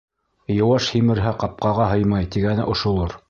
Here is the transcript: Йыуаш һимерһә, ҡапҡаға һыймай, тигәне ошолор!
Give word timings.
Йыуаш 0.53 0.87
һимерһә, 0.95 1.35
ҡапҡаға 1.45 1.91
һыймай, 1.93 2.31
тигәне 2.37 2.69
ошолор! 2.75 3.17